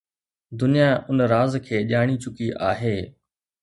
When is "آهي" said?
2.71-2.97